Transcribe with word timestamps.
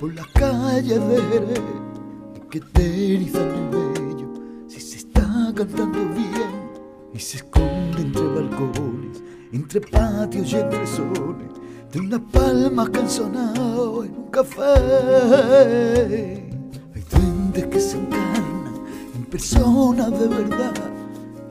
por 0.00 0.14
las 0.14 0.26
calles 0.28 0.98
de 1.08 1.60
que 2.48 2.58
te 2.58 3.14
erizan 3.16 3.42
el 3.42 3.68
vello 3.68 4.32
si 4.66 4.80
se 4.80 4.96
está 4.96 5.52
cantando 5.54 5.98
bien 6.14 6.70
y 7.12 7.18
se 7.18 7.36
esconde 7.36 8.00
entre 8.00 8.22
balcones, 8.22 9.22
entre 9.52 9.82
patios 9.82 10.50
y 10.52 10.56
entre 10.56 10.86
soles 10.86 11.50
de 11.92 12.00
unas 12.00 12.20
palmas 12.32 12.88
que 12.88 13.00
en 13.00 13.36
un 13.60 14.30
café. 14.30 14.62
Hay 16.94 17.04
duendes 17.10 17.66
que 17.66 17.80
se 17.80 17.98
encarnan 17.98 18.86
en 19.14 19.24
personas 19.26 20.18
de 20.18 20.28
verdad 20.28 20.72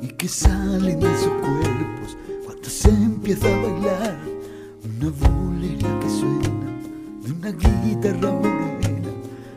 y 0.02 0.08
que 0.08 0.28
salen 0.28 1.00
de 1.00 1.18
sus 1.18 1.28
cuerpos 1.28 2.18
cuando 2.46 2.68
se 2.68 2.90
empieza 2.90 3.48
a 3.48 3.62
bailar 3.62 4.18
una 4.84 5.12
bolería 5.12 6.00
que 6.00 6.10
suena 6.10 6.67
de 7.28 7.34
una 7.34 7.52
guitarra 7.52 8.32
morena. 8.32 9.10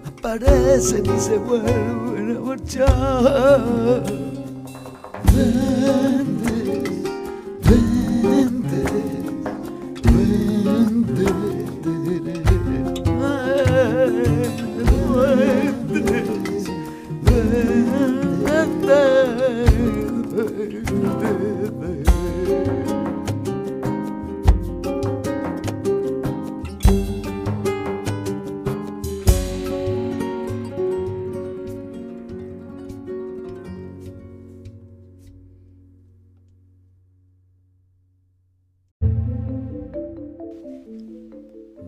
Aparecen 0.04 1.06
y 1.06 1.20
se 1.20 1.38
vuelven 1.38 2.36
a 2.36 2.40
marchar. 2.40 4.02
Duendes, 5.32 6.29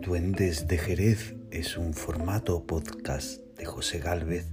Duendes 0.02 0.66
de 0.66 0.78
Jerez 0.78 1.36
es 1.52 1.76
un 1.76 1.94
formato 1.94 2.66
podcast 2.66 3.40
de 3.56 3.64
José 3.64 4.00
Gálvez 4.00 4.48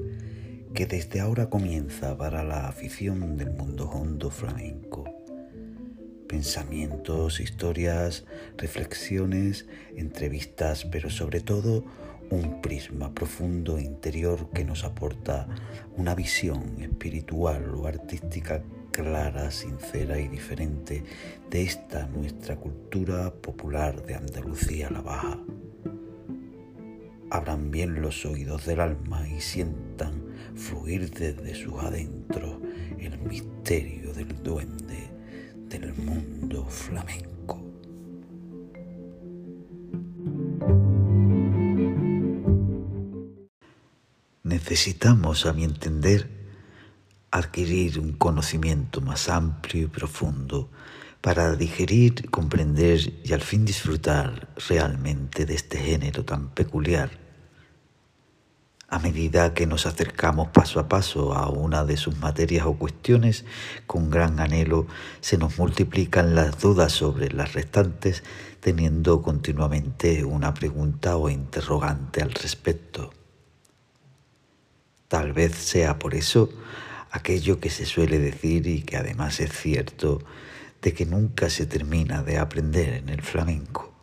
que 0.75 0.86
desde 0.86 1.22
ahora 1.22 1.50
comienza 1.50 2.16
para 2.16 2.44
la 2.44 2.67
afición 2.67 3.36
del 3.36 3.50
mundo 3.50 3.89
hondo 3.89 4.30
flamenco. 4.30 5.05
Pensamientos, 6.27 7.39
historias, 7.39 8.25
reflexiones, 8.58 9.66
entrevistas, 9.95 10.86
pero 10.86 11.09
sobre 11.09 11.42
todo 11.42 11.83
un 12.30 12.61
prisma 12.61 13.16
profundo 13.16 13.80
e 13.80 13.81
interior 13.81 14.52
que 14.52 14.64
nos 14.64 14.83
aporta 14.83 15.47
una 15.97 16.14
visión 16.14 16.80
espiritual 16.80 17.73
o 17.73 17.88
artística 17.88 18.61
clara, 19.03 19.50
sincera 19.50 20.19
y 20.19 20.28
diferente 20.28 21.03
de 21.50 21.64
esta 21.64 22.05
nuestra 22.08 22.58
cultura 22.58 23.31
popular 23.31 24.05
de 24.05 24.16
Andalucía 24.16 24.89
la 24.89 25.00
Baja. 25.00 25.39
Abran 27.30 27.72
bien 27.72 28.02
los 28.02 28.25
oídos 28.25 28.66
del 28.66 28.81
alma 28.81 29.25
y 29.30 29.39
sientan 29.39 30.22
fluir 30.53 31.09
desde 31.11 31.55
sus 31.55 31.75
adentros 31.75 32.58
el 33.00 33.17
misterio 33.20 34.14
del 34.14 34.44
duende 34.44 35.09
del 35.70 35.94
mundo 35.94 36.66
flamenco. 36.66 37.64
Necesitamos, 44.44 45.45
a 45.45 45.53
mi 45.53 45.64
entender, 45.64 46.39
adquirir 47.32 48.00
un 48.00 48.14
conocimiento 48.14 49.02
más 49.02 49.30
amplio 49.30 49.84
y 49.84 49.88
profundo 49.88 50.70
para 51.22 51.56
digerir, 51.56 52.30
comprender 52.30 53.00
y 53.23 53.34
al 53.34 53.42
fin 53.42 53.66
disfrutar 53.66 54.48
realmente 54.67 55.45
de 55.45 55.56
este 55.56 55.78
género 55.78 56.23
tan 56.23 56.50
peculiar. 56.50 57.12
A 58.92 58.98
medida 58.98 59.54
que 59.54 59.68
nos 59.68 59.86
acercamos 59.86 60.48
paso 60.48 60.80
a 60.80 60.88
paso 60.88 61.36
a 61.36 61.50
una 61.50 61.86
de 61.86 61.95
sus 61.95 62.18
materias 62.18 62.66
o 62.66 62.73
cuestiones, 62.73 63.45
con 63.86 64.10
gran 64.10 64.39
anhelo 64.39 64.88
se 65.22 65.38
nos 65.38 65.60
multiplican 65.60 66.34
las 66.34 66.60
dudas 66.60 66.92
sobre 66.94 67.30
las 67.32 67.54
restantes, 67.54 68.23
teniendo 68.62 69.22
continuamente 69.22 70.23
una 70.23 70.56
pregunta 70.56 71.18
o 71.18 71.30
interrogante 71.30 72.23
al 72.23 72.32
respecto. 72.32 73.14
Tal 75.08 75.34
vez 75.34 75.54
sea 75.54 76.00
por 76.00 76.16
eso 76.16 76.50
aquello 77.11 77.59
que 77.59 77.70
se 77.70 77.86
suele 77.86 78.20
decir 78.20 78.67
y 78.67 78.81
que 78.81 78.97
además 78.97 79.39
es 79.39 79.52
cierto, 79.52 80.21
de 80.81 80.93
que 80.93 81.05
nunca 81.05 81.49
se 81.49 81.65
termina 81.65 82.23
de 82.23 82.37
aprender 82.37 82.93
en 82.93 83.09
el 83.09 83.21
flamenco. 83.21 83.93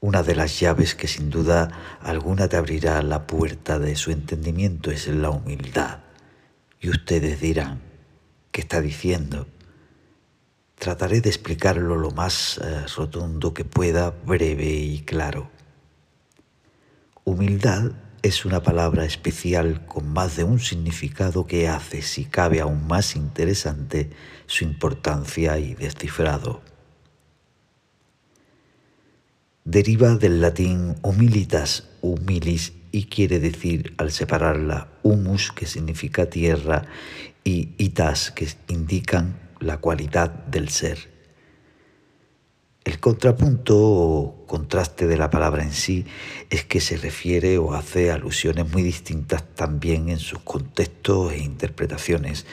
Una 0.00 0.22
de 0.22 0.34
las 0.34 0.60
llaves 0.60 0.94
que 0.94 1.08
sin 1.08 1.30
duda 1.30 1.98
alguna 2.00 2.48
te 2.48 2.56
abrirá 2.56 3.02
la 3.02 3.26
puerta 3.26 3.78
de 3.78 3.96
su 3.96 4.10
entendimiento 4.10 4.90
es 4.90 5.08
la 5.08 5.30
humildad. 5.30 6.00
Y 6.80 6.90
ustedes 6.90 7.40
dirán, 7.40 7.80
¿qué 8.52 8.60
está 8.60 8.80
diciendo? 8.80 9.46
Trataré 10.78 11.22
de 11.22 11.30
explicarlo 11.30 11.96
lo 11.96 12.10
más 12.10 12.58
eh, 12.58 12.84
rotundo 12.94 13.54
que 13.54 13.64
pueda, 13.64 14.10
breve 14.10 14.70
y 14.70 15.00
claro. 15.00 15.50
Humildad 17.24 17.92
es 18.22 18.44
una 18.44 18.62
palabra 18.62 19.04
especial 19.04 19.84
con 19.86 20.08
más 20.12 20.36
de 20.36 20.44
un 20.44 20.60
significado 20.60 21.46
que 21.46 21.68
hace, 21.68 22.02
si 22.02 22.24
cabe 22.24 22.60
aún 22.60 22.86
más 22.86 23.16
interesante, 23.16 24.10
su 24.46 24.64
importancia 24.64 25.58
y 25.58 25.74
descifrado. 25.74 26.62
Deriva 29.64 30.14
del 30.14 30.40
latín 30.40 30.94
humilitas, 31.02 31.88
humilis, 32.00 32.72
y 32.92 33.06
quiere 33.06 33.40
decir, 33.40 33.94
al 33.98 34.10
separarla, 34.12 34.88
humus, 35.02 35.52
que 35.52 35.66
significa 35.66 36.30
tierra, 36.30 36.86
y 37.44 37.74
itas, 37.76 38.30
que 38.30 38.48
indican 38.68 39.38
la 39.60 39.78
cualidad 39.78 40.30
del 40.30 40.68
ser. 40.68 41.15
El 42.86 43.00
contrapunto 43.00 43.76
o 43.76 44.46
contraste 44.46 45.08
de 45.08 45.16
la 45.16 45.28
palabra 45.28 45.64
en 45.64 45.72
sí 45.72 46.06
es 46.50 46.64
que 46.64 46.80
se 46.80 46.96
refiere 46.96 47.58
o 47.58 47.74
hace 47.74 48.12
alusiones 48.12 48.70
muy 48.70 48.84
distintas 48.84 49.42
también 49.56 50.08
en 50.08 50.20
sus 50.20 50.38
contextos 50.38 51.32
e 51.32 51.38
interpretaciones. 51.38 52.46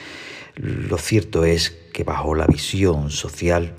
Lo 0.56 0.98
cierto 0.98 1.44
es 1.44 1.70
que 1.92 2.02
bajo 2.02 2.34
la 2.34 2.48
visión 2.48 3.12
social 3.12 3.74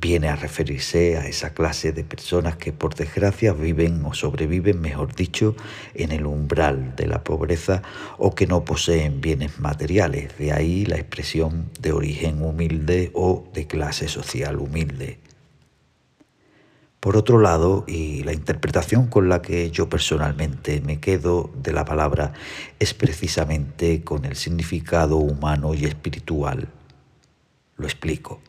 viene 0.00 0.30
a 0.30 0.36
referirse 0.36 1.18
a 1.18 1.26
esa 1.26 1.52
clase 1.52 1.92
de 1.92 2.04
personas 2.04 2.56
que 2.56 2.72
por 2.72 2.94
desgracia 2.94 3.52
viven 3.52 4.02
o 4.06 4.14
sobreviven, 4.14 4.80
mejor 4.80 5.14
dicho, 5.14 5.54
en 5.94 6.10
el 6.10 6.24
umbral 6.24 6.96
de 6.96 7.06
la 7.06 7.22
pobreza 7.22 7.82
o 8.16 8.34
que 8.34 8.46
no 8.46 8.64
poseen 8.64 9.20
bienes 9.20 9.60
materiales, 9.60 10.38
de 10.38 10.52
ahí 10.52 10.86
la 10.86 10.96
expresión 10.96 11.68
de 11.80 11.92
origen 11.92 12.42
humilde 12.42 13.10
o 13.12 13.44
de 13.52 13.66
clase 13.66 14.08
social 14.08 14.56
humilde. 14.56 15.18
Por 17.02 17.16
otro 17.16 17.40
lado, 17.40 17.84
y 17.88 18.22
la 18.22 18.32
interpretación 18.32 19.08
con 19.08 19.28
la 19.28 19.42
que 19.42 19.72
yo 19.72 19.88
personalmente 19.88 20.80
me 20.82 21.00
quedo 21.00 21.50
de 21.60 21.72
la 21.72 21.84
palabra 21.84 22.32
es 22.78 22.94
precisamente 22.94 24.04
con 24.04 24.24
el 24.24 24.36
significado 24.36 25.16
humano 25.16 25.74
y 25.74 25.84
espiritual. 25.84 26.68
Lo 27.76 27.86
explico. 27.86 28.40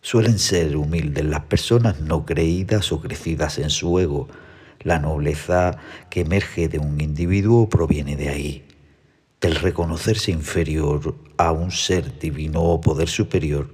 Suelen 0.00 0.38
ser 0.38 0.74
humildes 0.74 1.26
las 1.26 1.42
personas 1.42 2.00
no 2.00 2.24
creídas 2.24 2.92
o 2.92 3.02
crecidas 3.02 3.58
en 3.58 3.68
su 3.68 3.98
ego. 3.98 4.28
La 4.80 4.98
nobleza 4.98 5.76
que 6.08 6.22
emerge 6.22 6.68
de 6.68 6.78
un 6.78 6.98
individuo 6.98 7.68
proviene 7.68 8.16
de 8.16 8.30
ahí, 8.30 8.64
del 9.38 9.56
reconocerse 9.56 10.30
inferior 10.30 11.14
a 11.36 11.52
un 11.52 11.72
ser 11.72 12.18
divino 12.18 12.62
o 12.62 12.80
poder 12.80 13.10
superior 13.10 13.68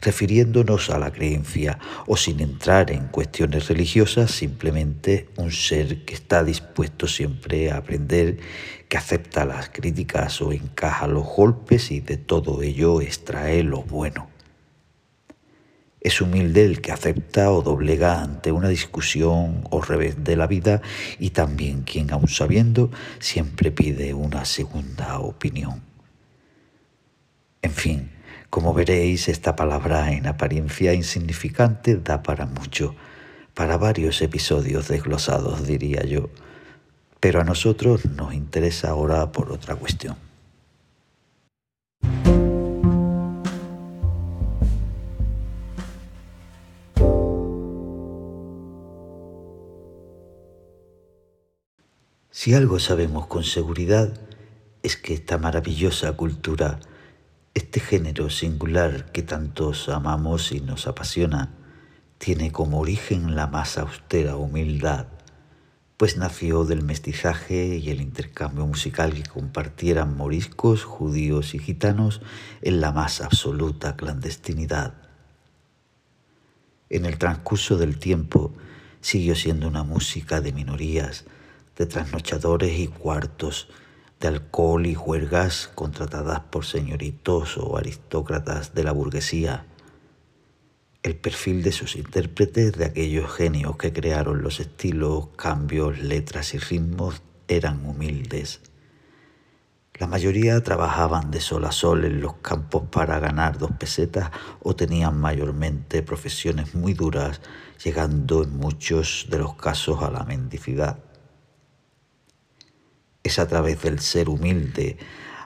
refiriéndonos 0.00 0.90
a 0.90 0.98
la 0.98 1.12
creencia 1.12 1.78
o 2.06 2.16
sin 2.16 2.40
entrar 2.40 2.90
en 2.90 3.08
cuestiones 3.08 3.68
religiosas, 3.68 4.30
simplemente 4.30 5.28
un 5.36 5.50
ser 5.50 6.04
que 6.04 6.14
está 6.14 6.44
dispuesto 6.44 7.06
siempre 7.06 7.70
a 7.70 7.78
aprender, 7.78 8.38
que 8.88 8.96
acepta 8.96 9.44
las 9.44 9.70
críticas 9.70 10.40
o 10.40 10.52
encaja 10.52 11.06
los 11.06 11.24
golpes 11.24 11.90
y 11.90 12.00
de 12.00 12.16
todo 12.16 12.62
ello 12.62 13.00
extrae 13.00 13.62
lo 13.62 13.82
bueno. 13.82 14.28
Es 16.06 16.20
humilde 16.20 16.64
el 16.64 16.80
que 16.80 16.92
acepta 16.92 17.50
o 17.50 17.62
doblega 17.62 18.22
ante 18.22 18.52
una 18.52 18.68
discusión 18.68 19.64
o 19.70 19.82
revés 19.82 20.22
de 20.22 20.36
la 20.36 20.46
vida 20.46 20.80
y 21.18 21.30
también 21.30 21.82
quien, 21.82 22.12
aun 22.12 22.28
sabiendo, 22.28 22.92
siempre 23.18 23.72
pide 23.72 24.14
una 24.14 24.44
segunda 24.44 25.18
opinión. 25.18 25.82
En 27.60 27.72
fin, 27.72 28.10
como 28.56 28.72
veréis, 28.72 29.28
esta 29.28 29.54
palabra 29.54 30.12
en 30.12 30.26
apariencia 30.26 30.94
insignificante 30.94 31.96
da 31.96 32.22
para 32.22 32.46
mucho, 32.46 32.94
para 33.52 33.76
varios 33.76 34.22
episodios 34.22 34.88
desglosados, 34.88 35.66
diría 35.66 36.02
yo. 36.06 36.30
Pero 37.20 37.42
a 37.42 37.44
nosotros 37.44 38.06
nos 38.06 38.32
interesa 38.32 38.88
ahora 38.88 39.30
por 39.30 39.52
otra 39.52 39.76
cuestión. 39.76 40.16
Si 52.30 52.54
algo 52.54 52.78
sabemos 52.78 53.26
con 53.26 53.44
seguridad 53.44 54.18
es 54.82 54.96
que 54.96 55.12
esta 55.12 55.36
maravillosa 55.36 56.12
cultura, 56.12 56.80
este 57.56 57.80
género 57.80 58.28
singular 58.28 59.10
que 59.12 59.22
tantos 59.22 59.88
amamos 59.88 60.52
y 60.52 60.60
nos 60.60 60.86
apasiona, 60.86 61.54
tiene 62.18 62.52
como 62.52 62.80
origen 62.80 63.34
la 63.34 63.46
más 63.46 63.78
austera 63.78 64.36
humildad, 64.36 65.06
pues 65.96 66.18
nació 66.18 66.64
del 66.64 66.82
mestizaje 66.82 67.78
y 67.78 67.88
el 67.88 68.02
intercambio 68.02 68.66
musical 68.66 69.14
que 69.14 69.22
compartieran 69.22 70.18
moriscos, 70.18 70.84
judíos 70.84 71.54
y 71.54 71.58
gitanos 71.58 72.20
en 72.60 72.82
la 72.82 72.92
más 72.92 73.22
absoluta 73.22 73.96
clandestinidad. 73.96 74.92
En 76.90 77.06
el 77.06 77.16
transcurso 77.16 77.78
del 77.78 77.98
tiempo 77.98 78.52
siguió 79.00 79.34
siendo 79.34 79.66
una 79.66 79.82
música 79.82 80.42
de 80.42 80.52
minorías, 80.52 81.24
de 81.78 81.86
trasnochadores 81.86 82.78
y 82.78 82.88
cuartos, 82.88 83.68
de 84.20 84.28
alcohol 84.28 84.86
y 84.86 84.94
juergas 84.94 85.70
contratadas 85.74 86.40
por 86.40 86.64
señoritos 86.64 87.58
o 87.58 87.76
aristócratas 87.76 88.74
de 88.74 88.84
la 88.84 88.92
burguesía. 88.92 89.66
El 91.02 91.16
perfil 91.16 91.62
de 91.62 91.72
sus 91.72 91.96
intérpretes, 91.96 92.72
de 92.72 92.86
aquellos 92.86 93.32
genios 93.32 93.76
que 93.76 93.92
crearon 93.92 94.42
los 94.42 94.58
estilos, 94.58 95.28
cambios, 95.36 95.98
letras 95.98 96.54
y 96.54 96.58
ritmos, 96.58 97.22
eran 97.48 97.86
humildes. 97.86 98.60
La 99.98 100.06
mayoría 100.06 100.62
trabajaban 100.62 101.30
de 101.30 101.40
sol 101.40 101.64
a 101.64 101.72
sol 101.72 102.04
en 102.04 102.20
los 102.20 102.34
campos 102.34 102.82
para 102.90 103.18
ganar 103.18 103.56
dos 103.56 103.70
pesetas 103.78 104.30
o 104.62 104.76
tenían 104.76 105.18
mayormente 105.18 106.02
profesiones 106.02 106.74
muy 106.74 106.92
duras, 106.92 107.40
llegando 107.82 108.42
en 108.42 108.58
muchos 108.58 109.26
de 109.30 109.38
los 109.38 109.54
casos 109.54 110.02
a 110.02 110.10
la 110.10 110.24
mendicidad. 110.24 110.98
Es 113.26 113.40
a 113.40 113.48
través 113.48 113.82
del 113.82 113.98
ser 113.98 114.28
humilde, 114.28 114.98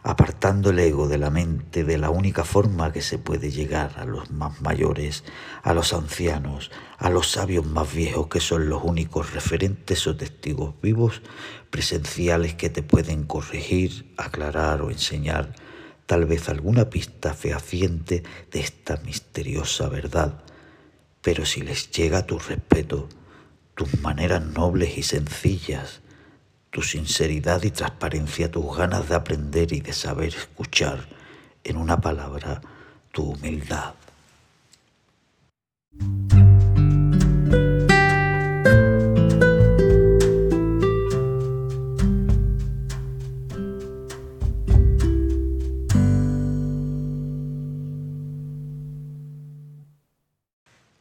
apartando 0.02 0.68
el 0.68 0.78
ego 0.80 1.08
de 1.08 1.16
la 1.16 1.30
mente 1.30 1.82
de 1.82 1.96
la 1.96 2.10
única 2.10 2.44
forma 2.44 2.92
que 2.92 3.00
se 3.00 3.16
puede 3.16 3.50
llegar 3.50 3.94
a 3.96 4.04
los 4.04 4.30
más 4.30 4.60
mayores, 4.60 5.24
a 5.62 5.72
los 5.72 5.94
ancianos, 5.94 6.70
a 6.98 7.08
los 7.08 7.30
sabios 7.30 7.64
más 7.64 7.90
viejos 7.94 8.28
que 8.28 8.40
son 8.40 8.68
los 8.68 8.84
únicos 8.84 9.32
referentes 9.32 10.06
o 10.06 10.14
testigos 10.14 10.74
vivos 10.82 11.22
presenciales 11.70 12.52
que 12.54 12.68
te 12.68 12.82
pueden 12.82 13.24
corregir, 13.24 14.12
aclarar 14.18 14.82
o 14.82 14.90
enseñar 14.90 15.54
tal 16.04 16.26
vez 16.26 16.50
alguna 16.50 16.90
pista 16.90 17.32
fehaciente 17.32 18.24
de 18.52 18.60
esta 18.60 18.98
misteriosa 19.06 19.88
verdad. 19.88 20.44
Pero 21.22 21.46
si 21.46 21.62
les 21.62 21.90
llega 21.92 22.26
tu 22.26 22.38
respeto, 22.38 23.08
tus 23.74 23.98
maneras 24.02 24.44
nobles 24.44 24.98
y 24.98 25.02
sencillas, 25.02 26.02
tu 26.70 26.82
sinceridad 26.82 27.62
y 27.64 27.70
transparencia, 27.70 28.50
tus 28.50 28.76
ganas 28.76 29.08
de 29.08 29.16
aprender 29.16 29.72
y 29.72 29.80
de 29.80 29.92
saber 29.92 30.28
escuchar, 30.28 31.06
en 31.64 31.76
una 31.76 32.00
palabra, 32.00 32.60
tu 33.12 33.32
humildad. 33.32 33.94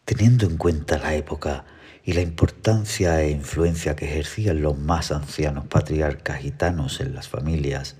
Teniendo 0.03 0.47
en 0.47 0.57
cuenta 0.57 0.97
la 0.97 1.13
época, 1.13 1.63
y 2.09 2.13
la 2.13 2.21
importancia 2.21 3.21
e 3.21 3.29
influencia 3.29 3.95
que 3.95 4.05
ejercían 4.05 4.63
los 4.63 4.75
más 4.75 5.11
ancianos 5.11 5.67
patriarcas 5.67 6.39
gitanos 6.39 7.01
en 7.01 7.13
las 7.13 7.27
familias, 7.27 7.97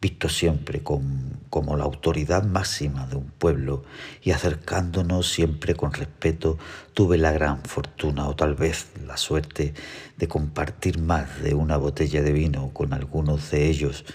visto 0.00 0.30
siempre 0.30 0.82
como 0.82 1.76
la 1.76 1.84
autoridad 1.84 2.44
máxima 2.44 3.06
de 3.06 3.16
un 3.16 3.26
pueblo 3.26 3.82
y 4.22 4.30
acercándonos 4.30 5.30
siempre 5.30 5.74
con 5.74 5.92
respeto, 5.92 6.56
tuve 6.94 7.18
la 7.18 7.30
gran 7.32 7.62
fortuna 7.64 8.26
o 8.26 8.34
tal 8.34 8.54
vez 8.54 8.86
la 9.06 9.18
suerte 9.18 9.74
de 10.16 10.26
compartir 10.26 10.98
más 10.98 11.42
de 11.42 11.52
una 11.52 11.76
botella 11.76 12.22
de 12.22 12.32
vino 12.32 12.70
con 12.72 12.94
algunos 12.94 13.50
de 13.50 13.68
ellos, 13.68 14.06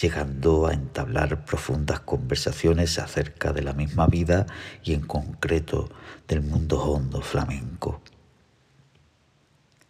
llegando 0.00 0.66
a 0.66 0.72
entablar 0.72 1.44
profundas 1.44 2.00
conversaciones 2.00 2.98
acerca 2.98 3.52
de 3.52 3.60
la 3.60 3.74
misma 3.74 4.06
vida 4.06 4.46
y 4.82 4.94
en 4.94 5.02
concreto 5.02 5.90
del 6.26 6.40
mundo 6.40 6.82
hondo 6.82 7.20
flamenco. 7.20 8.00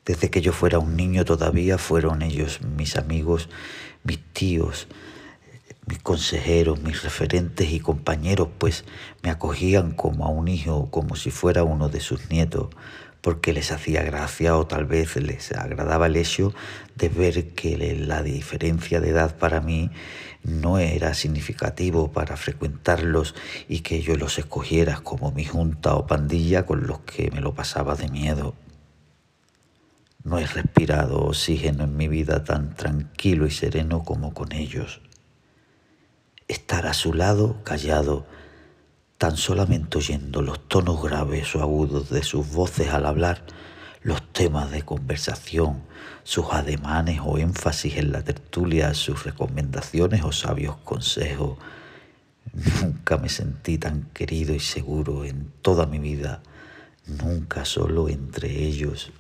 Desde 0.05 0.31
que 0.31 0.41
yo 0.41 0.53
fuera 0.53 0.81
un 0.81 0.97
niño 0.97 1.25
todavía 1.25 1.79
fueron 1.79 2.23
ellos 2.23 2.61
mis 2.63 2.97
amigos, 2.97 3.49
mis 4.03 4.19
tíos, 4.33 4.89
mis 5.87 6.01
consejeros, 6.01 6.83
mis 6.83 7.05
referentes 7.05 7.71
y 7.71 7.79
compañeros, 7.79 8.49
pues 8.59 8.85
me 9.23 9.31
acogían 9.31 9.93
como 9.93 10.27
a 10.27 10.29
un 10.29 10.49
hijo, 10.49 10.91
como 10.91 11.15
si 11.15 11.31
fuera 11.31 11.63
uno 11.63 11.89
de 11.89 12.01
sus 12.01 12.31
nietos, 12.31 12.69
porque 13.21 13.53
les 13.53 13.71
hacía 13.71 14.03
gracia 14.03 14.57
o 14.57 14.67
tal 14.67 14.87
vez 14.87 15.15
les 15.15 15.53
agradaba 15.53 16.07
el 16.07 16.17
hecho 16.17 16.53
de 16.97 17.09
ver 17.09 17.51
que 17.55 17.95
la 17.95 18.25
diferencia 18.25 19.01
de 19.01 19.11
edad 19.11 19.37
para 19.37 19.61
mí 19.61 19.93
no 20.43 20.79
era 20.81 21.15
significativo 21.15 22.11
para 22.11 22.37
frecuentarlos 22.37 23.37
y 23.69 23.81
que 23.81 24.03
yo 24.03 24.17
los 24.17 24.39
escogiera 24.39 24.97
como 24.97 25.31
mi 25.31 25.45
junta 25.45 25.95
o 25.95 26.09
pandilla 26.09 26.67
con 26.67 26.89
los 26.89 26.99
que 27.01 27.31
me 27.31 27.41
lo 27.41 27.55
pasaba 27.55 27.95
de 27.95 28.09
miedo. 28.09 28.57
No 30.25 30.39
he 30.39 30.47
respirado 30.47 31.19
oxígeno 31.25 31.83
en 31.83 31.97
mi 31.97 32.07
vida 32.07 32.45
tan 32.45 32.75
tranquilo 32.75 33.47
y 33.47 33.51
sereno 33.51 34.05
como 34.05 34.33
con 34.33 34.53
ellos. 34.53 35.01
Estar 36.47 36.87
a 36.87 36.95
su 36.95 37.13
lado, 37.13 37.57
callado, 37.65 38.25
tan 39.19 39.37
solamente 39.37 39.99
oyendo 39.99 40.41
los 40.41 40.69
tonos 40.69 41.03
graves 41.03 41.57
o 41.57 41.63
agudos 41.63 42.09
de 42.09 42.23
sus 42.23 42.53
voces 42.53 42.91
al 42.91 43.07
hablar, 43.07 43.43
los 44.03 44.23
temas 44.33 44.71
de 44.71 44.83
conversación, 44.83 45.83
sus 46.23 46.47
ademanes 46.53 47.21
o 47.25 47.39
énfasis 47.39 47.97
en 47.97 48.13
la 48.13 48.23
tertulia, 48.23 48.95
sus 48.95 49.25
recomendaciones 49.25 50.23
o 50.23 50.31
sabios 50.31 50.77
consejos. 50.85 51.59
Nunca 52.81 53.17
me 53.17 53.29
sentí 53.29 53.77
tan 53.77 54.03
querido 54.13 54.55
y 54.55 54.61
seguro 54.61 55.25
en 55.25 55.53
toda 55.63 55.87
mi 55.87 55.99
vida, 55.99 56.43
nunca 57.07 57.65
solo 57.65 58.09
entre 58.09 58.51
ellos 58.51 59.11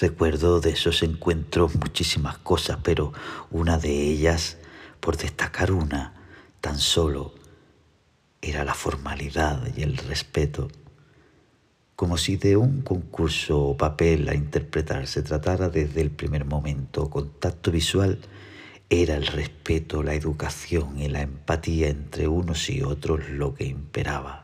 Recuerdo 0.00 0.60
de 0.60 0.70
esos 0.70 1.04
encuentros 1.04 1.76
muchísimas 1.76 2.38
cosas, 2.38 2.78
pero 2.82 3.12
una 3.50 3.78
de 3.78 3.92
ellas, 3.92 4.58
por 4.98 5.16
destacar 5.16 5.70
una, 5.70 6.14
tan 6.60 6.78
solo, 6.78 7.32
era 8.42 8.64
la 8.64 8.74
formalidad 8.74 9.62
y 9.76 9.82
el 9.82 9.96
respeto. 9.96 10.68
Como 11.94 12.18
si 12.18 12.36
de 12.36 12.56
un 12.56 12.82
concurso 12.82 13.60
o 13.60 13.76
papel 13.76 14.28
a 14.28 14.34
interpretar 14.34 15.06
se 15.06 15.22
tratara 15.22 15.68
desde 15.68 16.00
el 16.00 16.10
primer 16.10 16.44
momento, 16.44 17.08
contacto 17.08 17.70
visual, 17.70 18.18
era 18.90 19.14
el 19.14 19.28
respeto, 19.28 20.02
la 20.02 20.14
educación 20.14 20.98
y 20.98 21.08
la 21.08 21.22
empatía 21.22 21.88
entre 21.88 22.26
unos 22.26 22.68
y 22.68 22.82
otros 22.82 23.28
lo 23.28 23.54
que 23.54 23.64
imperaba. 23.64 24.43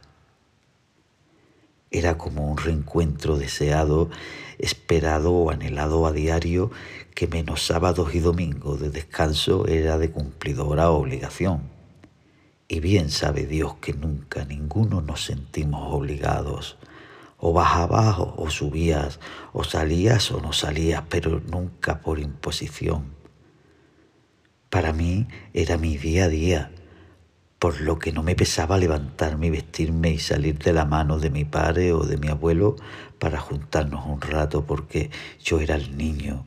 Era 1.91 2.17
como 2.17 2.49
un 2.49 2.57
reencuentro 2.57 3.37
deseado, 3.37 4.11
esperado 4.59 5.33
o 5.33 5.51
anhelado 5.51 6.07
a 6.07 6.13
diario 6.13 6.71
que 7.15 7.27
menos 7.27 7.67
sábados 7.67 8.15
y 8.15 8.21
domingos 8.21 8.81
de 8.81 8.91
descanso 8.91 9.67
era 9.67 9.99
de 9.99 10.11
cumplidora 10.11 10.91
obligación. 10.91 11.63
Y 12.69 12.79
bien 12.79 13.11
sabe 13.11 13.47
Dios 13.47 13.75
que 13.81 13.93
nunca 13.93 14.45
ninguno 14.45 15.01
nos 15.01 15.25
sentimos 15.25 15.93
obligados. 15.93 16.79
O 17.37 17.53
bajabas 17.53 18.17
o 18.19 18.49
subías, 18.51 19.19
o 19.53 19.65
salías 19.65 20.31
o 20.31 20.41
no 20.41 20.53
salías, 20.53 21.03
pero 21.09 21.41
nunca 21.41 22.01
por 22.01 22.21
imposición. 22.21 23.15
Para 24.69 24.93
mí 24.93 25.27
era 25.53 25.77
mi 25.79 25.97
día 25.97 26.27
a 26.27 26.29
día 26.29 26.71
por 27.61 27.83
lo 27.83 27.99
que 27.99 28.11
no 28.11 28.23
me 28.23 28.35
pesaba 28.35 28.79
levantarme 28.79 29.49
y 29.49 29.51
vestirme 29.51 30.11
y 30.11 30.19
salir 30.19 30.59
de 30.59 30.73
la 30.73 30.87
mano 30.87 31.19
de 31.19 31.29
mi 31.29 31.45
padre 31.45 31.93
o 31.93 32.05
de 32.05 32.17
mi 32.17 32.29
abuelo 32.29 32.75
para 33.19 33.39
juntarnos 33.39 34.07
un 34.07 34.19
rato, 34.23 34.65
porque 34.65 35.11
yo 35.45 35.61
era 35.61 35.75
el 35.75 35.99
niño 35.99 36.47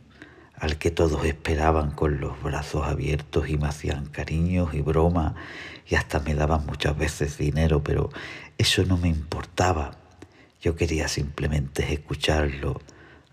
al 0.55 0.79
que 0.79 0.89
todos 0.89 1.23
esperaban 1.25 1.91
con 1.91 2.19
los 2.19 2.41
brazos 2.41 2.87
abiertos 2.87 3.47
y 3.47 3.57
me 3.57 3.67
hacían 3.67 4.07
cariños 4.07 4.73
y 4.73 4.81
bromas 4.81 5.35
y 5.87 5.93
hasta 5.93 6.19
me 6.19 6.33
daban 6.33 6.65
muchas 6.65 6.97
veces 6.97 7.37
dinero, 7.37 7.83
pero 7.83 8.09
eso 8.57 8.83
no 8.83 8.97
me 8.97 9.09
importaba. 9.09 9.91
Yo 10.61 10.75
quería 10.75 11.07
simplemente 11.07 11.93
escucharlo, 11.93 12.81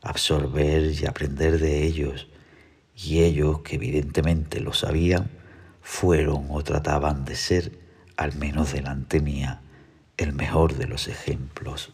absorber 0.02 0.92
y 0.92 1.06
aprender 1.06 1.58
de 1.58 1.84
ellos. 1.84 2.28
Y 2.94 3.20
ellos, 3.22 3.60
que 3.60 3.76
evidentemente 3.76 4.60
lo 4.60 4.74
sabían, 4.74 5.39
fueron 5.82 6.46
o 6.50 6.62
trataban 6.62 7.24
de 7.24 7.36
ser, 7.36 7.78
al 8.16 8.34
menos 8.36 8.72
delante 8.72 9.20
mía, 9.20 9.60
el 10.16 10.32
mejor 10.32 10.76
de 10.76 10.86
los 10.86 11.08
ejemplos. 11.08 11.92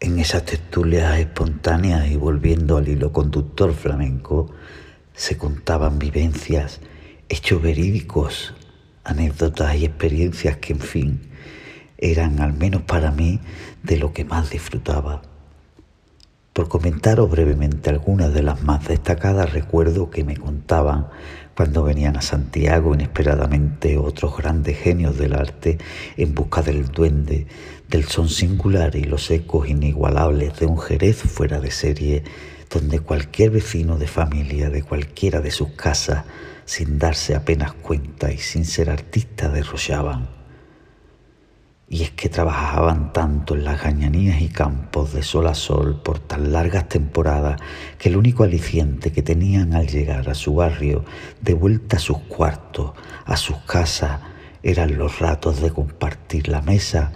En 0.00 0.18
esas 0.18 0.44
tertulias 0.44 1.18
espontáneas 1.18 2.08
y 2.08 2.16
volviendo 2.16 2.76
al 2.76 2.88
hilo 2.88 3.12
conductor 3.12 3.72
flamenco, 3.72 4.52
se 5.14 5.38
contaban 5.38 5.98
vivencias, 5.98 6.80
hechos 7.28 7.62
verídicos, 7.62 8.54
anécdotas 9.04 9.76
y 9.76 9.84
experiencias 9.84 10.56
que, 10.58 10.72
en 10.72 10.80
fin, 10.80 11.20
eran, 11.98 12.40
al 12.40 12.52
menos 12.52 12.82
para 12.82 13.10
mí, 13.10 13.40
de 13.82 13.96
lo 13.96 14.12
que 14.12 14.24
más 14.24 14.50
disfrutaba. 14.50 15.22
Por 16.54 16.68
comentaros 16.68 17.28
brevemente 17.28 17.90
algunas 17.90 18.32
de 18.32 18.44
las 18.44 18.62
más 18.62 18.86
destacadas, 18.86 19.52
recuerdo 19.52 20.08
que 20.10 20.22
me 20.22 20.36
contaban 20.36 21.08
cuando 21.56 21.82
venían 21.82 22.16
a 22.16 22.22
Santiago 22.22 22.94
inesperadamente 22.94 23.98
otros 23.98 24.36
grandes 24.36 24.78
genios 24.78 25.18
del 25.18 25.34
arte 25.34 25.78
en 26.16 26.32
busca 26.32 26.62
del 26.62 26.92
duende, 26.92 27.48
del 27.88 28.04
son 28.04 28.28
singular 28.28 28.94
y 28.94 29.02
los 29.02 29.32
ecos 29.32 29.68
inigualables 29.68 30.56
de 30.60 30.66
un 30.66 30.78
Jerez 30.78 31.16
fuera 31.16 31.58
de 31.58 31.72
serie, 31.72 32.22
donde 32.70 33.00
cualquier 33.00 33.50
vecino 33.50 33.98
de 33.98 34.06
familia 34.06 34.70
de 34.70 34.84
cualquiera 34.84 35.40
de 35.40 35.50
sus 35.50 35.70
casas, 35.70 36.24
sin 36.66 37.00
darse 37.00 37.34
apenas 37.34 37.72
cuenta 37.72 38.30
y 38.30 38.38
sin 38.38 38.64
ser 38.64 38.90
artista, 38.90 39.48
derrochaban. 39.48 40.43
Y 41.88 42.02
es 42.02 42.10
que 42.10 42.28
trabajaban 42.28 43.12
tanto 43.12 43.54
en 43.54 43.64
las 43.64 43.82
gañanías 43.82 44.40
y 44.40 44.48
campos 44.48 45.12
de 45.12 45.22
sol 45.22 45.46
a 45.46 45.54
sol 45.54 46.00
por 46.02 46.18
tan 46.18 46.50
largas 46.50 46.88
temporadas 46.88 47.60
que 47.98 48.08
el 48.08 48.16
único 48.16 48.42
aliciente 48.42 49.12
que 49.12 49.22
tenían 49.22 49.74
al 49.74 49.86
llegar 49.86 50.28
a 50.30 50.34
su 50.34 50.54
barrio, 50.54 51.04
de 51.42 51.54
vuelta 51.54 51.96
a 51.96 52.00
sus 52.00 52.18
cuartos, 52.18 52.92
a 53.26 53.36
sus 53.36 53.58
casas, 53.58 54.20
eran 54.62 54.96
los 54.96 55.18
ratos 55.18 55.60
de 55.60 55.70
compartir 55.70 56.48
la 56.48 56.62
mesa, 56.62 57.12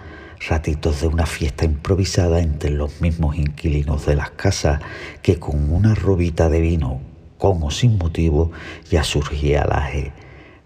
ratitos 0.47 1.01
de 1.01 1.07
una 1.07 1.25
fiesta 1.25 1.65
improvisada 1.65 2.39
entre 2.39 2.69
los 2.69 3.01
mismos 3.01 3.35
inquilinos 3.35 4.05
de 4.05 4.15
las 4.15 4.29
casas 4.31 4.81
que 5.21 5.39
con 5.39 5.73
una 5.73 5.95
robita 5.95 6.47
de 6.47 6.61
vino, 6.61 7.01
como 7.39 7.71
sin 7.71 7.97
motivo, 7.97 8.51
ya 8.89 9.03
surgía 9.03 9.63
el 9.63 10.11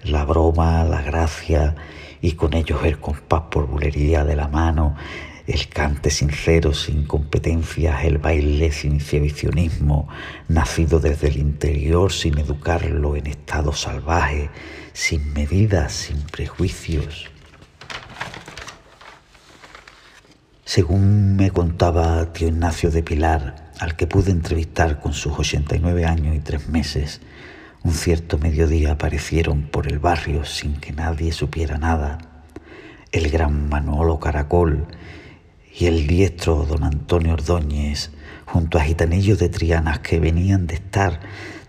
la 0.03 0.25
broma, 0.25 0.83
la 0.83 1.01
gracia 1.01 1.75
y 2.21 2.33
con 2.33 2.53
ellos 2.53 2.81
el 2.83 2.99
compás 2.99 3.43
por 3.49 3.67
bulería 3.67 4.23
de 4.23 4.35
la 4.35 4.47
mano, 4.47 4.95
el 5.45 5.67
cante 5.67 6.09
sincero 6.09 6.73
sin 6.73 7.05
competencias, 7.05 8.05
el 8.05 8.17
baile 8.17 8.71
sin 8.71 8.95
exhibicionismo, 8.95 10.07
nacido 10.47 10.99
desde 10.99 11.27
el 11.27 11.37
interior 11.37 12.13
sin 12.13 12.37
educarlo 12.37 13.15
en 13.15 13.27
estado 13.27 13.73
salvaje, 13.73 14.49
sin 14.93 15.33
medidas, 15.33 15.91
sin 15.91 16.21
prejuicios. 16.21 17.29
Según 20.63 21.35
me 21.35 21.51
contaba 21.51 22.31
tío 22.31 22.47
Ignacio 22.47 22.89
de 22.89 23.03
Pilar, 23.03 23.73
al 23.79 23.97
que 23.97 24.07
pude 24.07 24.31
entrevistar 24.31 25.01
con 25.01 25.13
sus 25.13 25.37
89 25.37 26.05
años 26.05 26.35
y 26.35 26.39
tres 26.39 26.69
meses, 26.69 27.19
un 27.83 27.91
cierto 27.93 28.37
mediodía 28.37 28.93
aparecieron 28.93 29.63
por 29.63 29.87
el 29.87 29.99
barrio 29.99 30.45
sin 30.45 30.75
que 30.77 30.93
nadie 30.93 31.31
supiera 31.31 31.77
nada 31.77 32.17
el 33.13 33.29
gran 33.29 33.69
Manolo 33.69 34.19
Caracol 34.19 34.87
y 35.77 35.85
el 35.85 36.07
diestro 36.07 36.65
don 36.65 36.83
Antonio 36.83 37.33
Ordóñez 37.33 38.11
junto 38.45 38.79
a 38.79 38.83
gitanillos 38.83 39.37
de 39.37 39.49
Trianas 39.49 39.99
que 39.99 40.19
venían 40.19 40.65
de 40.65 40.75
estar 40.75 41.19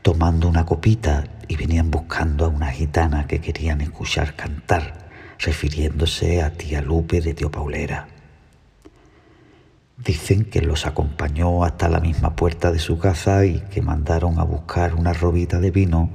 tomando 0.00 0.48
una 0.48 0.64
copita 0.64 1.24
y 1.46 1.56
venían 1.56 1.90
buscando 1.90 2.46
a 2.46 2.48
una 2.48 2.70
gitana 2.70 3.26
que 3.26 3.40
querían 3.40 3.82
escuchar 3.82 4.36
cantar, 4.36 5.08
refiriéndose 5.38 6.42
a 6.42 6.50
tía 6.50 6.80
Lupe 6.80 7.20
de 7.20 7.34
Tío 7.34 7.50
Paulera. 7.50 8.13
Dicen 9.96 10.44
que 10.44 10.60
los 10.60 10.86
acompañó 10.86 11.64
hasta 11.64 11.88
la 11.88 12.00
misma 12.00 12.34
puerta 12.34 12.72
de 12.72 12.80
su 12.80 12.98
casa 12.98 13.46
y 13.46 13.60
que 13.70 13.80
mandaron 13.80 14.40
a 14.40 14.42
buscar 14.42 14.94
una 14.94 15.12
robita 15.12 15.60
de 15.60 15.70
vino 15.70 16.10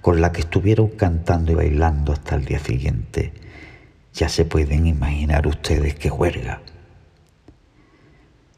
con 0.00 0.20
la 0.20 0.32
que 0.32 0.40
estuvieron 0.40 0.88
cantando 0.88 1.52
y 1.52 1.54
bailando 1.54 2.12
hasta 2.12 2.34
el 2.34 2.44
día 2.44 2.58
siguiente. 2.58 3.32
Ya 4.12 4.28
se 4.28 4.44
pueden 4.44 4.86
imaginar 4.86 5.46
ustedes 5.46 5.94
qué 5.94 6.10
huelga. 6.10 6.60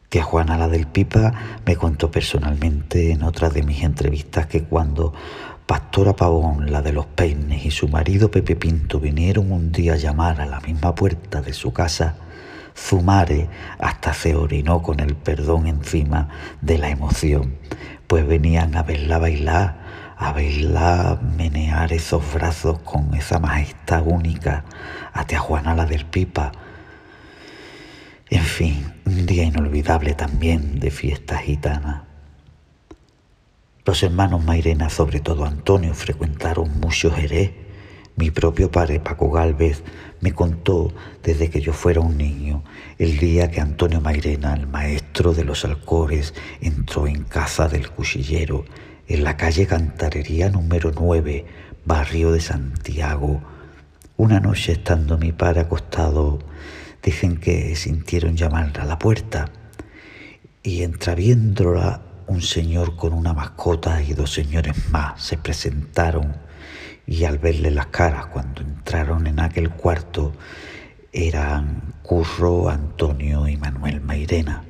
Tía 0.08 0.24
Juana 0.24 0.58
la 0.58 0.68
del 0.68 0.86
Pipa 0.86 1.32
me 1.64 1.76
contó 1.76 2.10
personalmente 2.10 3.12
en 3.12 3.22
otra 3.22 3.48
de 3.50 3.62
mis 3.62 3.82
entrevistas 3.82 4.46
que 4.46 4.64
cuando 4.64 5.12
Pastora 5.66 6.14
Pavón, 6.14 6.70
la 6.70 6.82
de 6.82 6.92
los 6.92 7.06
peines, 7.06 7.64
y 7.64 7.70
su 7.70 7.88
marido 7.88 8.30
Pepe 8.30 8.56
Pinto 8.56 9.00
vinieron 9.00 9.52
un 9.52 9.72
día 9.72 9.94
a 9.94 9.96
llamar 9.96 10.40
a 10.40 10.46
la 10.46 10.60
misma 10.60 10.94
puerta 10.94 11.40
de 11.40 11.54
su 11.54 11.72
casa, 11.72 12.16
Zumare 12.76 13.48
hasta 13.78 14.14
se 14.14 14.34
orinó 14.34 14.82
con 14.82 15.00
el 15.00 15.14
perdón 15.14 15.66
encima 15.66 16.28
de 16.60 16.78
la 16.78 16.88
emoción, 16.88 17.56
pues 18.06 18.26
venían 18.26 18.76
a 18.76 18.82
verla 18.82 19.18
bailar, 19.18 20.14
a 20.16 20.32
verla 20.32 21.18
menear 21.36 21.92
esos 21.92 22.22
brazos 22.32 22.78
con 22.80 23.14
esa 23.14 23.38
majestad 23.38 24.02
única, 24.06 24.64
a 25.12 25.24
tía 25.24 25.38
Juana 25.38 25.74
la 25.74 25.86
del 25.86 26.06
Pipa. 26.06 26.52
En 28.30 28.44
fin, 28.44 28.94
un 29.04 29.26
día 29.26 29.44
inolvidable 29.44 30.14
también 30.14 30.80
de 30.80 30.90
fiesta 30.90 31.38
gitana. 31.38 32.04
Los 33.84 34.02
hermanos 34.02 34.44
Mairena, 34.44 34.88
sobre 34.90 35.20
todo 35.20 35.44
Antonio, 35.44 35.92
frecuentaron 35.92 36.80
mucho 36.80 37.10
Jerez 37.10 37.61
mi 38.22 38.30
propio 38.30 38.70
padre, 38.70 39.00
Paco 39.00 39.32
Galvez, 39.32 39.82
me 40.20 40.32
contó 40.32 40.94
desde 41.24 41.50
que 41.50 41.60
yo 41.60 41.72
fuera 41.72 41.98
un 41.98 42.16
niño 42.16 42.62
el 42.96 43.18
día 43.18 43.50
que 43.50 43.60
Antonio 43.60 44.00
Mairena, 44.00 44.54
el 44.54 44.68
maestro 44.68 45.34
de 45.34 45.42
los 45.42 45.64
alcores, 45.64 46.32
entró 46.60 47.08
en 47.08 47.24
casa 47.24 47.66
del 47.66 47.90
cuchillero 47.90 48.64
en 49.08 49.24
la 49.24 49.36
calle 49.36 49.66
Cantarería 49.66 50.50
número 50.50 50.92
9, 50.94 51.46
barrio 51.84 52.30
de 52.30 52.40
Santiago. 52.40 53.42
Una 54.16 54.38
noche 54.38 54.70
estando 54.70 55.18
mi 55.18 55.32
padre 55.32 55.62
acostado, 55.62 56.38
dicen 57.02 57.38
que 57.38 57.74
sintieron 57.74 58.36
llamar 58.36 58.78
a 58.78 58.84
la 58.84 59.00
puerta 59.00 59.50
y 60.62 60.84
entraviéndola 60.84 62.02
un 62.28 62.40
señor 62.40 62.94
con 62.94 63.14
una 63.14 63.32
mascota 63.32 64.00
y 64.00 64.12
dos 64.12 64.32
señores 64.32 64.76
más 64.92 65.20
se 65.20 65.38
presentaron 65.38 66.51
y 67.06 67.24
al 67.24 67.38
verle 67.38 67.70
las 67.70 67.86
caras 67.86 68.26
cuando 68.26 68.62
entraron 68.62 69.26
en 69.26 69.40
aquel 69.40 69.70
cuarto 69.70 70.32
eran 71.12 71.94
Curro, 72.02 72.68
Antonio 72.68 73.46
y 73.48 73.56
Manuel 73.56 74.00
Mairena. 74.00 74.64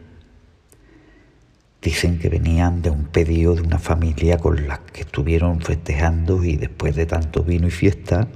Dicen 1.80 2.20
que 2.20 2.28
venían 2.28 2.80
de 2.80 2.90
un 2.90 3.06
pedido 3.06 3.56
de 3.56 3.62
una 3.62 3.78
familia 3.78 4.38
con 4.38 4.68
la 4.68 4.78
que 4.78 5.00
estuvieron 5.00 5.60
festejando 5.60 6.44
y 6.44 6.56
después 6.56 6.94
de 6.94 7.06
tanto 7.06 7.42
vino 7.42 7.66
y 7.66 7.72
fiesta 7.72 8.28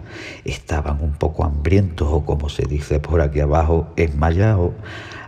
estaban 0.44 1.00
un 1.00 1.12
poco 1.12 1.44
hambrientos 1.44 2.08
o 2.10 2.24
como 2.24 2.48
se 2.48 2.66
dice 2.66 2.98
por 2.98 3.20
aquí 3.20 3.38
abajo, 3.38 3.88
enmayados, 3.96 4.72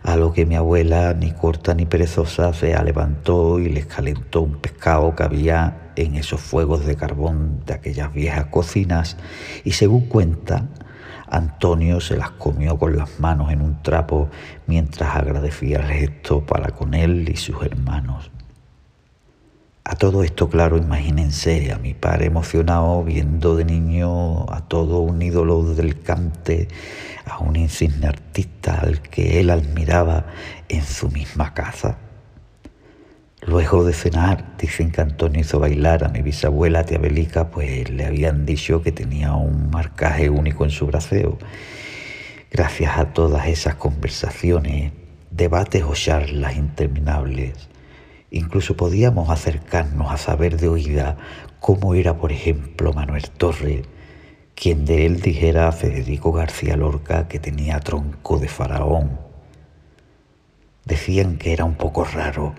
a 0.03 0.17
lo 0.17 0.33
que 0.33 0.47
mi 0.47 0.57
abuela, 0.57 1.15
ni 1.15 1.31
corta 1.31 1.75
ni 1.75 1.87
perezosa, 1.87 2.53
se 2.55 2.77
levantó 2.83 3.61
y 3.61 3.69
les 3.69 3.87
calentó 3.87 4.43
un 4.43 4.57
pescado 4.57 5.15
que 5.15 5.23
había 5.23 5.88
en 5.99 6.15
esos 6.15 6.41
fuegos 6.41 6.87
de 6.87 6.97
carbón 6.97 7.63
de 7.67 7.75
aquellas 7.75 8.13
viejas 8.13 8.47
cocinas 8.47 9.17
y 9.65 9.73
según 9.73 10.07
cuenta, 10.07 10.69
Antonio 11.29 12.01
se 12.01 12.17
las 12.17 12.31
comió 12.31 12.79
con 12.79 12.97
las 12.97 13.19
manos 13.21 13.53
en 13.53 13.63
un 13.63 13.83
trapo 13.83 14.29
mientras 14.67 15.17
agradecía 15.17 15.79
el 15.79 15.87
gesto 15.87 16.47
para 16.47 16.71
con 16.71 16.95
él 16.95 17.29
y 17.29 17.37
sus 17.37 17.63
hermanos. 17.63 18.31
A 19.85 19.97
todo 19.97 20.23
esto, 20.23 20.49
claro, 20.51 20.77
imagínense 20.77 21.73
a 21.73 21.79
mi 21.79 21.95
padre 21.95 22.27
emocionado 22.27 23.03
viendo 23.05 23.57
de 23.57 23.65
niño 23.65 24.45
a 24.53 24.61
todo 24.69 25.01
un 25.01 25.21
ídolo 25.23 25.75
del 25.75 26.01
cante, 26.01 26.69
a 27.25 27.39
un 27.39 27.57
insigne 27.57 28.07
artista 28.07 28.81
al 28.81 29.01
que 29.01 29.41
él 29.41 29.51
admiraba 29.51 30.27
en 30.69 30.85
su 30.85 31.11
misma 31.11 31.55
casa. 31.55 31.97
Luego 33.49 33.83
de 33.83 33.95
cenar, 33.95 34.45
dicen 34.59 34.91
que 34.91 35.01
Antonio 35.01 35.41
hizo 35.41 35.59
bailar 35.59 36.05
a 36.05 36.11
mi 36.11 36.21
bisabuela 36.21 36.85
tía 36.85 36.99
Belica, 36.99 37.49
pues 37.49 37.89
le 37.89 38.05
habían 38.05 38.45
dicho 38.45 38.83
que 38.83 38.93
tenía 38.93 39.33
un 39.33 39.71
marcaje 39.71 40.29
único 40.29 40.65
en 40.65 40.71
su 40.71 40.85
braceo. 40.85 41.39
Gracias 42.51 42.99
a 42.99 43.15
todas 43.15 43.47
esas 43.47 43.77
conversaciones, 43.77 44.93
debates 45.31 45.83
o 45.83 45.95
charlas 45.95 46.59
interminables, 46.59 47.71
incluso 48.31 48.77
podíamos 48.77 49.31
acercarnos 49.31 50.13
a 50.13 50.19
saber 50.19 50.59
de 50.59 50.69
oída 50.69 51.17
cómo 51.59 51.95
era, 51.95 52.19
por 52.19 52.33
ejemplo, 52.33 52.93
Manuel 52.93 53.31
Torre, 53.31 53.81
quien 54.55 54.85
de 54.85 55.07
él 55.07 55.23
dijera 55.23 55.69
a 55.69 55.73
Federico 55.73 56.33
García 56.33 56.77
Lorca 56.77 57.29
que 57.29 57.39
tenía 57.39 57.81
tronco 57.81 58.39
de 58.39 58.49
faraón. 58.49 59.19
Decían 60.85 61.39
que 61.39 61.55
era 61.55 61.65
un 61.65 61.77
poco 61.77 62.05
raro, 62.05 62.55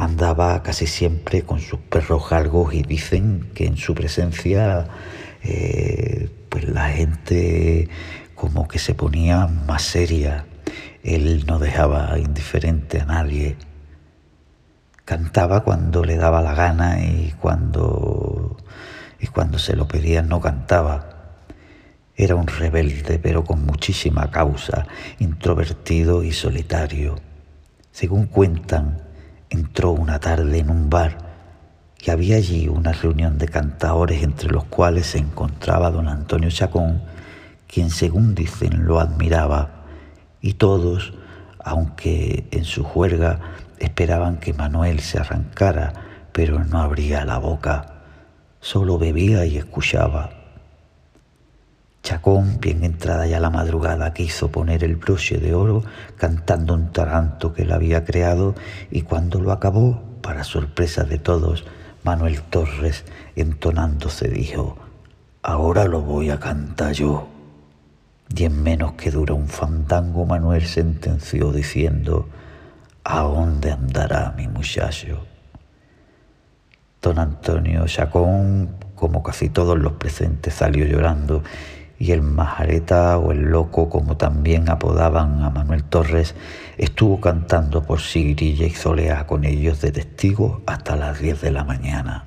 andaba 0.00 0.62
casi 0.62 0.86
siempre 0.86 1.42
con 1.42 1.60
sus 1.60 1.78
perros 1.78 2.30
galgos 2.30 2.72
y 2.72 2.82
dicen 2.82 3.50
que 3.54 3.66
en 3.66 3.76
su 3.76 3.94
presencia 3.94 4.86
eh, 5.42 6.30
pues 6.48 6.68
la 6.68 6.88
gente 6.88 7.88
como 8.34 8.66
que 8.66 8.78
se 8.78 8.94
ponía 8.94 9.46
más 9.46 9.82
seria. 9.82 10.46
Él 11.02 11.44
no 11.46 11.58
dejaba 11.58 12.18
indiferente 12.18 13.00
a 13.00 13.04
nadie. 13.04 13.56
Cantaba 15.04 15.64
cuando 15.64 16.02
le 16.02 16.16
daba 16.16 16.40
la 16.40 16.54
gana 16.54 17.04
y 17.04 17.34
cuando, 17.38 18.56
y 19.18 19.26
cuando 19.26 19.58
se 19.58 19.76
lo 19.76 19.86
pedían 19.86 20.28
no 20.30 20.40
cantaba. 20.40 21.36
Era 22.16 22.36
un 22.36 22.46
rebelde, 22.46 23.18
pero 23.18 23.44
con 23.44 23.66
muchísima 23.66 24.30
causa, 24.30 24.86
introvertido 25.18 26.22
y 26.22 26.32
solitario. 26.32 27.16
Según 27.92 28.26
cuentan, 28.26 29.09
entró 29.50 29.90
una 29.90 30.20
tarde 30.20 30.58
en 30.58 30.70
un 30.70 30.88
bar 30.88 31.18
y 32.02 32.10
había 32.10 32.36
allí 32.36 32.68
una 32.68 32.92
reunión 32.92 33.36
de 33.36 33.48
cantadores 33.48 34.22
entre 34.22 34.48
los 34.50 34.64
cuales 34.64 35.06
se 35.06 35.18
encontraba 35.18 35.90
don 35.90 36.08
Antonio 36.08 36.50
Chacón, 36.50 37.02
quien 37.66 37.90
según 37.90 38.34
dicen 38.34 38.86
lo 38.86 39.00
admiraba, 39.00 39.84
y 40.40 40.54
todos, 40.54 41.12
aunque 41.62 42.46
en 42.50 42.64
su 42.64 42.84
juerga 42.84 43.40
esperaban 43.78 44.38
que 44.38 44.54
Manuel 44.54 45.00
se 45.00 45.18
arrancara, 45.18 45.92
pero 46.32 46.64
no 46.64 46.80
abría 46.80 47.24
la 47.24 47.38
boca, 47.38 48.00
solo 48.60 48.98
bebía 48.98 49.44
y 49.44 49.58
escuchaba. 49.58 50.39
Chacón, 52.10 52.58
bien 52.58 52.82
entrada 52.82 53.24
ya 53.28 53.38
la 53.38 53.50
madrugada, 53.50 54.12
quiso 54.12 54.50
poner 54.50 54.82
el 54.82 54.96
broche 54.96 55.38
de 55.38 55.54
oro 55.54 55.84
cantando 56.16 56.74
un 56.74 56.90
taranto 56.90 57.52
que 57.52 57.62
él 57.62 57.70
había 57.70 58.04
creado 58.04 58.56
y 58.90 59.02
cuando 59.02 59.40
lo 59.40 59.52
acabó, 59.52 60.02
para 60.20 60.42
sorpresa 60.42 61.04
de 61.04 61.18
todos, 61.18 61.64
Manuel 62.02 62.42
Torres, 62.42 63.04
entonándose, 63.36 64.26
dijo, 64.26 64.76
ahora 65.44 65.84
lo 65.84 66.00
voy 66.00 66.30
a 66.30 66.40
cantar 66.40 66.94
yo. 66.94 67.28
Y 68.34 68.42
en 68.42 68.60
menos 68.60 68.94
que 68.94 69.12
dura 69.12 69.34
un 69.34 69.46
fandango, 69.46 70.26
Manuel 70.26 70.66
sentenció 70.66 71.52
diciendo, 71.52 72.28
¿a 73.04 73.20
dónde 73.20 73.70
andará 73.70 74.34
mi 74.36 74.48
muchacho? 74.48 75.26
Don 77.00 77.20
Antonio 77.20 77.86
Chacón, 77.86 78.74
como 78.96 79.22
casi 79.22 79.48
todos 79.48 79.78
los 79.78 79.92
presentes, 79.92 80.54
salió 80.54 80.84
llorando 80.86 81.44
y 82.00 82.12
el 82.12 82.22
majareta 82.22 83.18
o 83.18 83.30
el 83.30 83.42
loco, 83.42 83.90
como 83.90 84.16
también 84.16 84.70
apodaban 84.70 85.42
a 85.42 85.50
Manuel 85.50 85.84
Torres, 85.84 86.34
estuvo 86.78 87.20
cantando 87.20 87.82
por 87.82 88.00
Sigrilla 88.00 88.64
y 88.64 88.70
Zolea 88.70 89.26
con 89.26 89.44
ellos 89.44 89.82
de 89.82 89.92
testigo 89.92 90.62
hasta 90.64 90.96
las 90.96 91.20
10 91.20 91.42
de 91.42 91.50
la 91.50 91.62
mañana. 91.62 92.24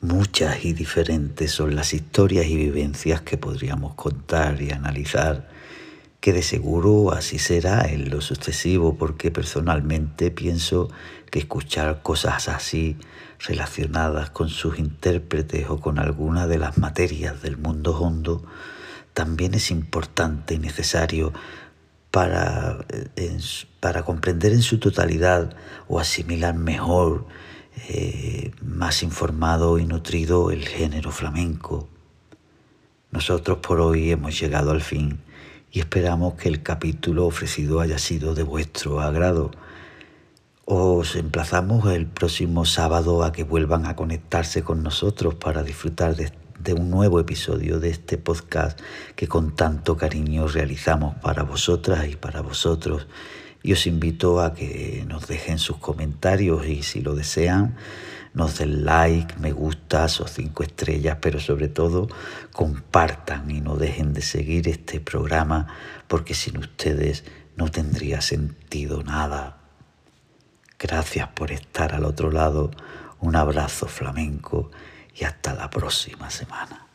Muchas 0.00 0.64
y 0.64 0.74
diferentes 0.74 1.50
son 1.50 1.74
las 1.74 1.92
historias 1.92 2.46
y 2.46 2.54
vivencias 2.54 3.22
que 3.22 3.36
podríamos 3.36 3.94
contar 3.94 4.62
y 4.62 4.70
analizar 4.70 5.55
que 6.26 6.32
de 6.32 6.42
seguro 6.42 7.12
así 7.12 7.38
será 7.38 7.88
en 7.88 8.10
lo 8.10 8.20
sucesivo, 8.20 8.96
porque 8.96 9.30
personalmente 9.30 10.32
pienso 10.32 10.90
que 11.30 11.38
escuchar 11.38 12.02
cosas 12.02 12.48
así 12.48 12.96
relacionadas 13.38 14.30
con 14.30 14.48
sus 14.48 14.80
intérpretes 14.80 15.70
o 15.70 15.78
con 15.80 16.00
alguna 16.00 16.48
de 16.48 16.58
las 16.58 16.78
materias 16.78 17.42
del 17.42 17.56
mundo 17.56 17.96
hondo 17.96 18.44
también 19.14 19.54
es 19.54 19.70
importante 19.70 20.54
y 20.54 20.58
necesario 20.58 21.32
para, 22.10 22.84
eh, 23.14 23.38
para 23.78 24.02
comprender 24.02 24.52
en 24.52 24.62
su 24.62 24.80
totalidad 24.80 25.54
o 25.86 26.00
asimilar 26.00 26.56
mejor, 26.56 27.28
eh, 27.88 28.50
más 28.62 29.04
informado 29.04 29.78
y 29.78 29.86
nutrido 29.86 30.50
el 30.50 30.66
género 30.66 31.12
flamenco. 31.12 31.88
Nosotros 33.12 33.58
por 33.58 33.80
hoy 33.80 34.10
hemos 34.10 34.36
llegado 34.40 34.72
al 34.72 34.80
fin 34.80 35.20
y 35.76 35.80
esperamos 35.80 36.36
que 36.36 36.48
el 36.48 36.62
capítulo 36.62 37.26
ofrecido 37.26 37.80
haya 37.80 37.98
sido 37.98 38.34
de 38.34 38.42
vuestro 38.42 39.02
agrado. 39.02 39.50
Os 40.64 41.16
emplazamos 41.16 41.92
el 41.92 42.06
próximo 42.06 42.64
sábado 42.64 43.22
a 43.22 43.30
que 43.30 43.44
vuelvan 43.44 43.84
a 43.84 43.94
conectarse 43.94 44.62
con 44.62 44.82
nosotros 44.82 45.34
para 45.34 45.62
disfrutar 45.62 46.16
de, 46.16 46.32
un 46.72 46.88
nuevo 46.88 47.20
episodio 47.20 47.78
de 47.78 47.90
este 47.90 48.16
podcast 48.16 48.80
que 49.16 49.28
con 49.28 49.54
tanto 49.54 49.98
cariño 49.98 50.48
realizamos 50.48 51.16
para 51.16 51.42
vosotras 51.42 52.08
y 52.08 52.16
para 52.16 52.40
vosotros. 52.40 53.06
Y 53.62 53.74
os 53.74 53.86
invito 53.86 54.40
a 54.40 54.54
que 54.54 55.04
nos 55.06 55.26
dejen 55.26 55.58
sus 55.58 55.76
comentarios 55.76 56.66
y 56.66 56.84
si 56.84 57.02
lo 57.02 57.14
desean, 57.14 57.76
nos 58.36 58.58
den 58.58 58.84
like, 58.84 59.34
me 59.38 59.50
gustas 59.50 60.20
o 60.20 60.28
cinco 60.28 60.62
estrellas, 60.62 61.16
pero 61.22 61.40
sobre 61.40 61.68
todo 61.68 62.06
compartan 62.52 63.50
y 63.50 63.62
no 63.62 63.76
dejen 63.76 64.12
de 64.12 64.20
seguir 64.20 64.68
este 64.68 65.00
programa 65.00 65.68
porque 66.06 66.34
sin 66.34 66.58
ustedes 66.58 67.24
no 67.56 67.70
tendría 67.70 68.20
sentido 68.20 69.02
nada. 69.02 69.56
Gracias 70.78 71.28
por 71.28 71.50
estar 71.50 71.94
al 71.94 72.04
otro 72.04 72.30
lado, 72.30 72.70
un 73.20 73.36
abrazo 73.36 73.86
flamenco 73.86 74.70
y 75.14 75.24
hasta 75.24 75.54
la 75.54 75.70
próxima 75.70 76.28
semana. 76.28 76.86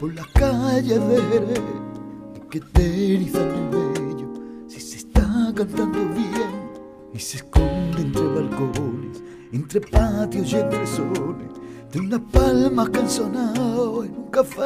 Por 0.00 0.14
las 0.14 0.26
calles 0.28 1.08
de 1.08 1.28
cantando 5.58 5.98
bien 6.14 6.70
y 7.12 7.18
se 7.18 7.38
esconde 7.38 8.02
entre 8.02 8.22
balcones, 8.22 9.20
entre 9.52 9.80
patios 9.80 10.52
y 10.52 10.56
entre 10.56 10.86
soles, 10.86 11.48
de 11.90 11.98
una 11.98 12.24
palma 12.24 12.88
canzonado 12.88 14.04
en 14.04 14.14
un 14.14 14.30
café. 14.30 14.62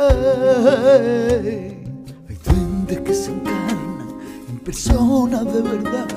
Hay 2.28 2.36
duendes 2.44 3.00
que 3.00 3.14
se 3.14 3.32
encarnan 3.32 4.18
en 4.50 4.58
personas 4.58 5.46
de 5.46 5.62
verdad 5.62 6.08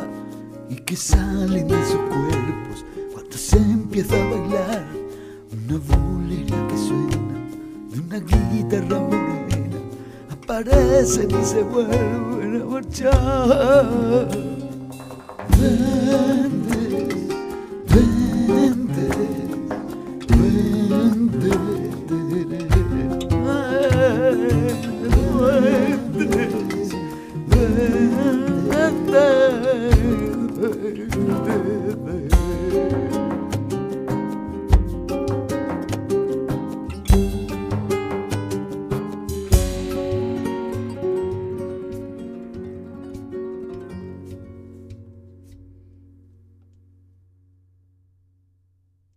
y 0.70 0.76
que 0.76 0.98
salen 0.98 1.70
de 1.70 1.86
sus 1.86 1.96
cuerpos 1.96 2.84
cuando 3.14 3.38
se 3.38 3.56
empieza 3.56 4.22
a 4.22 4.30
bailar 4.30 4.86
una 5.54 5.78
bulería 5.78 6.68
que 6.68 6.78
suena 6.78 7.40
de 7.92 8.00
una 8.02 8.20
guitarra 8.20 9.00
morena 9.00 9.78
aparecen 10.30 11.32
y 11.32 11.46
se 11.46 11.64
vuelven 11.64 12.62
a 12.62 12.66
marchar. 12.66 14.65
senden 15.66 16.75